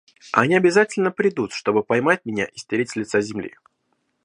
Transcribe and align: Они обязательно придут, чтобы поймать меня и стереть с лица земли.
Они 0.31 0.55
обязательно 0.55 1.11
придут, 1.11 1.53
чтобы 1.53 1.83
поймать 1.83 2.25
меня 2.25 2.45
и 2.45 2.57
стереть 2.57 2.89
с 2.89 2.95
лица 2.95 3.21
земли. 3.21 3.55